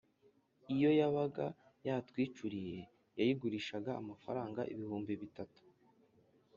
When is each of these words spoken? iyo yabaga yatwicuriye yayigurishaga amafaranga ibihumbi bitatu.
iyo 0.73 0.89
yabaga 0.99 1.45
yatwicuriye 1.87 2.77
yayigurishaga 3.19 3.91
amafaranga 4.01 4.61
ibihumbi 4.73 5.13
bitatu. 5.21 5.61